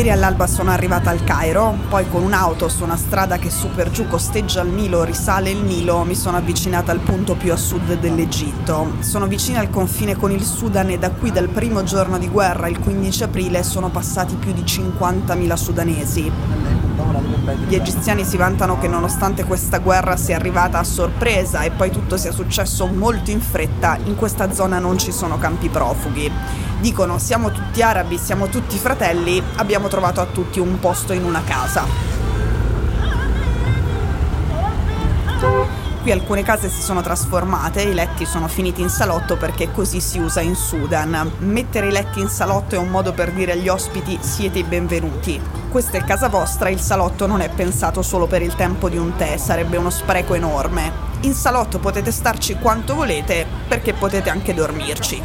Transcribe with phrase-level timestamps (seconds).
[0.00, 3.90] Ieri all'alba sono arrivata al Cairo, poi con un'auto su una strada che su per
[3.90, 7.98] giù costeggia il Nilo, risale il Nilo, mi sono avvicinata al punto più a sud
[7.98, 8.94] dell'Egitto.
[9.00, 12.68] Sono vicina al confine con il Sudan e da qui dal primo giorno di guerra,
[12.68, 16.89] il 15 aprile, sono passati più di 50.000 sudanesi.
[17.54, 22.16] Gli egiziani si vantano che nonostante questa guerra sia arrivata a sorpresa e poi tutto
[22.16, 26.30] sia successo molto in fretta, in questa zona non ci sono campi profughi.
[26.80, 31.42] Dicono siamo tutti arabi, siamo tutti fratelli, abbiamo trovato a tutti un posto in una
[31.44, 32.19] casa.
[36.10, 40.18] Qui alcune case si sono trasformate, i letti sono finiti in salotto perché così si
[40.18, 41.34] usa in Sudan.
[41.38, 45.40] Mettere i letti in salotto è un modo per dire agli ospiti siete i benvenuti.
[45.70, 49.14] Questa è casa vostra, il salotto non è pensato solo per il tempo di un
[49.14, 50.90] tè, sarebbe uno spreco enorme.
[51.20, 55.22] In salotto potete starci quanto volete perché potete anche dormirci.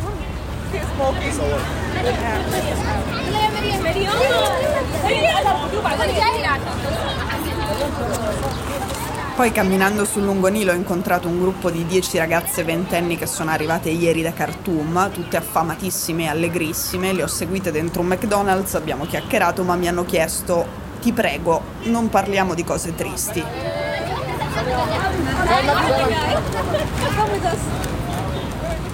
[9.35, 13.51] Poi camminando sul lungo Nilo ho incontrato un gruppo di dieci ragazze ventenni che sono
[13.51, 19.05] arrivate ieri da Khartoum, tutte affamatissime e allegrissime, le ho seguite dentro un McDonald's, abbiamo
[19.05, 20.65] chiacchierato ma mi hanno chiesto
[21.01, 23.43] ti prego, non parliamo di cose tristi.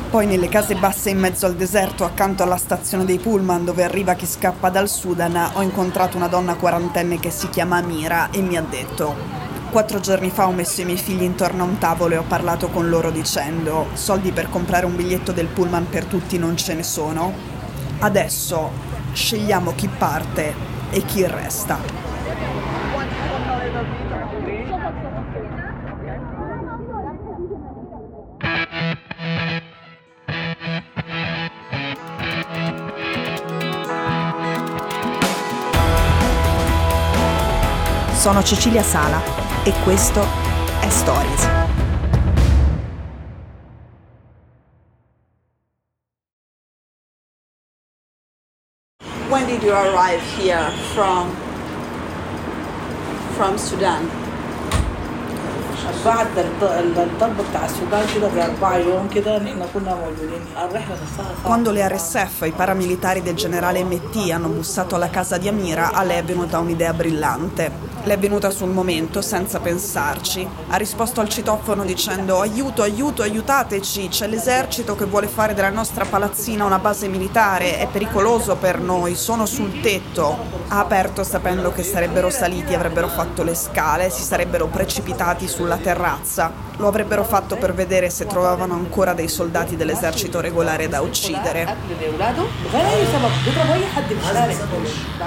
[0.09, 4.15] Poi nelle case basse in mezzo al deserto, accanto alla stazione dei pullman dove arriva
[4.15, 8.57] chi scappa dal Sudan, ho incontrato una donna quarantenne che si chiama Amira e mi
[8.57, 12.17] ha detto Quattro giorni fa ho messo i miei figli intorno a un tavolo e
[12.17, 16.57] ho parlato con loro dicendo soldi per comprare un biglietto del pullman per tutti non
[16.57, 17.31] ce ne sono.
[17.99, 18.69] Adesso
[19.13, 20.53] scegliamo chi parte
[20.89, 21.79] e chi resta.
[38.11, 40.21] Sono Cecilia Sala e questo
[40.79, 41.47] è Stories.
[49.29, 51.29] When did you arrive here from
[53.35, 54.20] from Sudan?
[56.04, 56.26] بعد
[56.62, 62.46] الضرب بتاع السودان كده بأربع يوم كده نحن كنا موجودين الرحلة نفسها Quando le RSF,
[62.46, 66.58] i paramilitari del generale MT, hanno bussato alla casa di Amira, a lei è venuta
[66.58, 67.94] un'idea brillante.
[68.02, 70.46] Le è venuta sul momento, senza pensarci.
[70.68, 76.04] Ha risposto al citofono dicendo aiuto, aiuto, aiutateci, c'è l'esercito che vuole fare della nostra
[76.04, 80.36] palazzina una base militare, è pericoloso per noi, sono sul tetto.
[80.68, 86.51] Ha aperto sapendo che sarebbero saliti, avrebbero fatto le scale, si sarebbero precipitati sulla terrazza.
[86.77, 91.75] Lo avrebbero fatto per vedere se trovavano ancora dei soldati dell'esercito regolare da uccidere.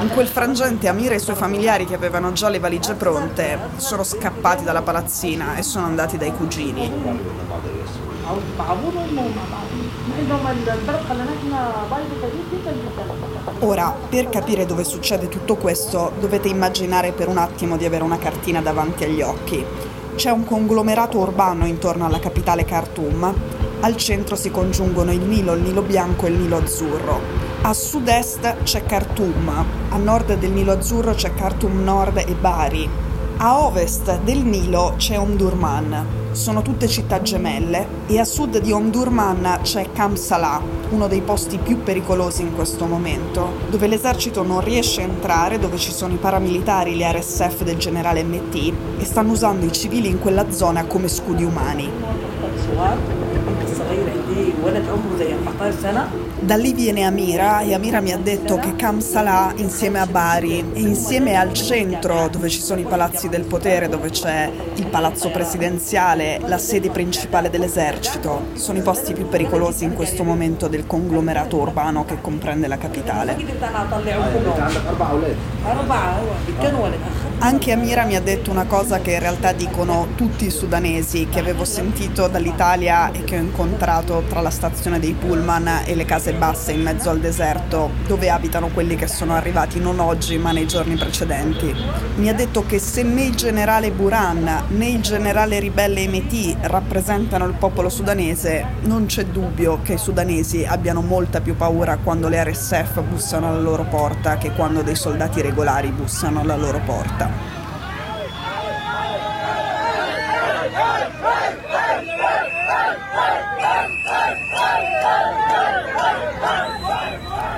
[0.00, 4.02] In quel frangente Amira e i suoi familiari che avevano già le valigie pronte sono
[4.02, 6.92] scappati dalla palazzina e sono andati dai cugini.
[13.60, 18.18] Ora, per capire dove succede tutto questo, dovete immaginare per un attimo di avere una
[18.18, 19.92] cartina davanti agli occhi.
[20.16, 23.34] C'è un conglomerato urbano intorno alla capitale Khartoum.
[23.80, 27.20] Al centro si congiungono il Nilo, il Nilo bianco e il Nilo azzurro.
[27.62, 32.88] A sud-est c'è Khartoum, a nord del Nilo azzurro c'è Khartoum Nord e Bari.
[33.38, 36.23] A ovest del Nilo c'è Omdurman.
[36.34, 41.58] Sono tutte città gemelle e a sud di Omdurman c'è Kam Salah, uno dei posti
[41.58, 46.16] più pericolosi in questo momento, dove l'esercito non riesce a entrare, dove ci sono i
[46.16, 51.06] paramilitari, le RSF del generale MT e stanno usando i civili in quella zona come
[51.06, 51.88] scudi umani.
[56.40, 60.64] Da lì viene Amira e Amira mi ha detto che Kam Salah insieme a Bari
[60.72, 65.30] e insieme al centro dove ci sono i palazzi del potere, dove c'è il palazzo
[65.30, 71.56] presidenziale, la sede principale dell'esercito, sono i posti più pericolosi in questo momento del conglomerato
[71.56, 73.36] urbano che comprende la capitale.
[77.38, 81.40] Anche Amira mi ha detto una cosa che in realtà dicono tutti i sudanesi che
[81.40, 86.32] avevo sentito dall'Italia e che ho incontrato tra la stazione dei pullman e le case
[86.32, 90.66] basse in mezzo al deserto, dove abitano quelli che sono arrivati non oggi ma nei
[90.66, 91.74] giorni precedenti.
[92.14, 97.44] Mi ha detto che se né il generale Buran né il generale ribelle MT rappresentano
[97.44, 102.42] il popolo sudanese, non c'è dubbio che i sudanesi abbiano molta più paura quando le
[102.44, 107.54] RSF bussano alla loro porta che quando dei soldati regolari bussano alla loro porta.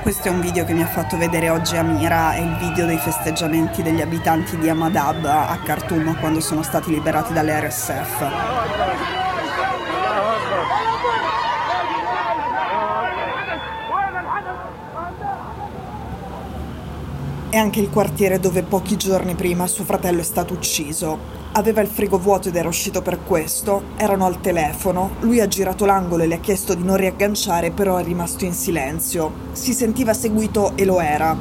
[0.03, 2.97] Questo è un video che mi ha fatto vedere oggi Amira, è il video dei
[2.97, 9.26] festeggiamenti degli abitanti di Amadab a Khartoum quando sono stati liberati dalle RSF.
[17.57, 21.19] È anche il quartiere dove pochi giorni prima suo fratello è stato ucciso.
[21.53, 25.87] Aveva il frigo vuoto ed era uscito per questo, erano al telefono, lui ha girato
[25.87, 29.33] l'angolo e le ha chiesto di non riagganciare, però è rimasto in silenzio.
[29.53, 31.35] Si sentiva seguito e lo era.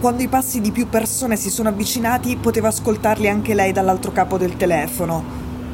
[0.00, 4.36] Quando i passi di più persone si sono avvicinati, poteva ascoltarli anche lei dall'altro capo
[4.36, 5.24] del telefono.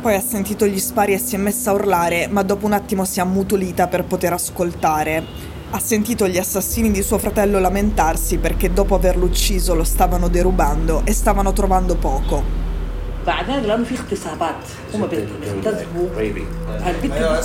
[0.00, 3.05] Poi ha sentito gli spari e si è messa a urlare, ma dopo un attimo
[3.05, 8.71] si è ammutolita per poter ascoltare Ha sentito gli assassini di suo fratello lamentarsi perché
[8.71, 12.65] dopo averlo ucciso lo stavano derubando e stavano trovando poco.
[13.27, 14.56] بعدين لانه في اغتصابات
[14.94, 16.09] هم بيغتصبوا
[16.88, 17.44] البنت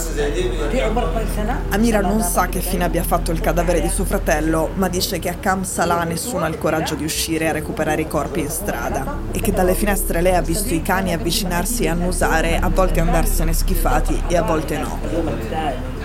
[0.73, 4.05] دي عمرها كم سنه Amira non sa che fine abbia fatto il cadavere di suo
[4.05, 8.03] fratello, ma dice che a Kam Salah nessuno ha il coraggio di uscire a recuperare
[8.03, 11.88] i corpi in strada e che dalle finestre lei ha visto i cani avvicinarsi e
[11.88, 15.95] annusare, a volte andarsene schifati e a volte no.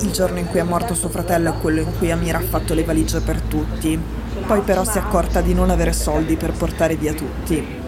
[0.00, 2.72] Il giorno in cui è morto suo fratello è quello in cui Amira ha fatto
[2.72, 4.00] le valigie per tutti.
[4.46, 7.86] Poi però si è accorta di non avere soldi per portare via tutti.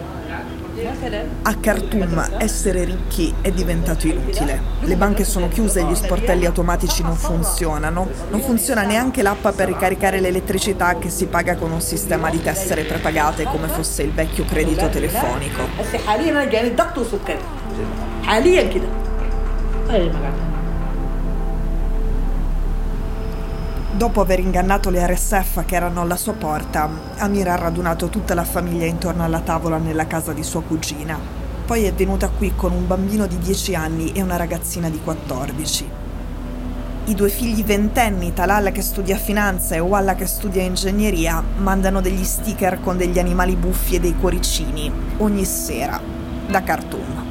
[1.43, 4.59] A Khartoum essere ricchi è diventato inutile.
[4.81, 10.19] Le banche sono chiuse, gli sportelli automatici non funzionano, non funziona neanche l'app per ricaricare
[10.19, 14.89] l'elettricità che si paga con un sistema di tessere prepagate come fosse il vecchio credito
[14.89, 15.61] telefonico.
[24.01, 28.43] Dopo aver ingannato le RSF che erano alla sua porta, Amira ha radunato tutta la
[28.43, 31.19] famiglia intorno alla tavola nella casa di sua cugina.
[31.67, 35.89] Poi è venuta qui con un bambino di 10 anni e una ragazzina di 14.
[37.05, 42.23] I due figli ventenni, Talal che studia finanza e Walla che studia ingegneria, mandano degli
[42.23, 46.01] sticker con degli animali buffi e dei cuoricini ogni sera
[46.47, 47.30] da Khartoum.